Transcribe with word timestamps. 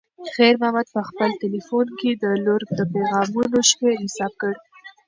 خیر 0.35 0.55
محمد 0.61 0.87
په 0.95 1.01
خپل 1.09 1.29
تلیفون 1.43 1.87
کې 1.99 2.11
د 2.13 2.23
لور 2.45 2.61
د 2.77 2.79
پیغامونو 2.93 3.57
شمېر 3.69 3.95
حساب 4.05 4.33
کړ. 4.41 4.53